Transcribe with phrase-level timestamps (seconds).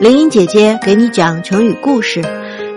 [0.00, 2.22] 林英姐姐给你讲成语故事。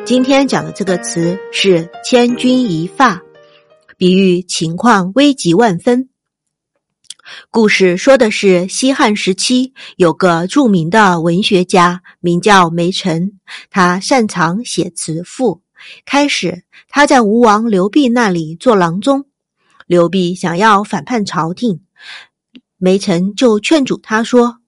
[0.03, 3.21] 今天讲的这个词是“千钧一发”，
[3.95, 6.09] 比喻情况危急万分。
[7.51, 13.33] 故事说的是西汉时期有个著名的文学家，名叫梅岑，
[13.69, 15.61] 他擅长写词赋。
[16.05, 19.25] 开始他在吴王刘濞那里做郎中，
[19.85, 21.81] 刘濞想要反叛朝廷，
[22.79, 24.60] 梅岑就劝阻他说。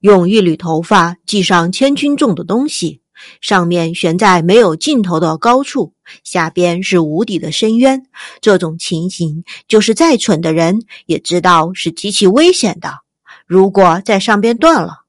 [0.00, 3.02] 用一缕头发系上千钧重的东西，
[3.42, 5.92] 上面悬在没有尽头的高处，
[6.24, 8.06] 下边是无底的深渊。
[8.40, 13.00] 这种情形，就是再蠢的人也知道是极其危险的。
[13.46, 15.00] 如果在上边断了，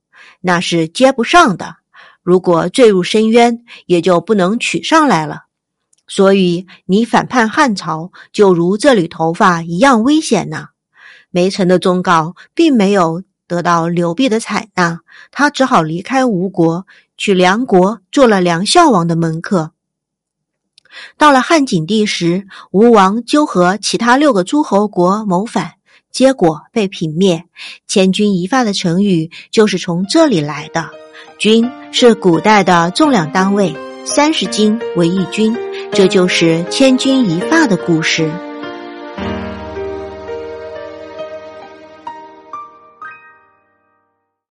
[0.42, 1.68] 那是接不上的；
[2.22, 5.44] 如果坠入深渊，也就不能取上来了。
[6.06, 10.68] 所以，你反叛汉朝，就如这缕头发一样危险呢。
[11.30, 13.24] 梅城的忠告并没有。
[13.52, 19.72] 得到刘濞的采纳，他只好离开吴国，去梁国做了梁孝王的门客。
[21.18, 25.74] 到了汉景帝时，吴王纠合其他六个诸侯国谋反，
[26.14, 27.44] 结果被平灭。
[27.88, 30.90] 千钧一发的成语就是从这里来的。
[31.38, 35.54] 钧是古代的重量单位，三十斤为一钧，
[35.92, 38.32] 这就是千钧一发的故事。